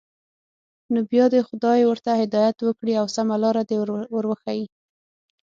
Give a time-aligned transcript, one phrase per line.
[0.93, 3.77] نو بیا دې خدای ورته هدایت وکړي او سمه لاره دې
[4.15, 4.65] ور وښيي.